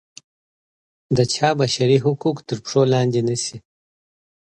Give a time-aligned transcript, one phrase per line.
[1.17, 3.57] د چا بشري حقوق تر پښو لاندې نه شي.